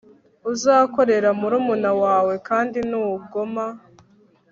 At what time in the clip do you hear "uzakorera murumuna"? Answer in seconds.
0.51-1.91